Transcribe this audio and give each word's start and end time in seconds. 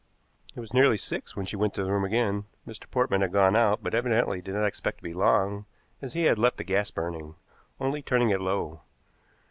It 0.55 0.59
was 0.59 0.73
nearly 0.73 0.97
six 0.97 1.35
when 1.35 1.45
she 1.45 1.55
went 1.55 1.75
to 1.75 1.83
the 1.83 1.91
room 1.91 2.03
again. 2.05 2.45
Mr. 2.67 2.89
Portman 2.89 3.21
had 3.21 3.31
gone 3.31 3.55
out, 3.55 3.83
but 3.83 3.93
evidently 3.93 4.41
did 4.41 4.55
not 4.55 4.65
expect 4.65 4.97
to 4.97 5.03
be 5.03 5.13
long, 5.13 5.67
as 6.01 6.13
he 6.13 6.23
had 6.23 6.39
left 6.39 6.57
the 6.57 6.63
gas 6.63 6.89
burning, 6.89 7.35
only 7.79 8.01
turning 8.01 8.31
it 8.31 8.41
low. 8.41 8.81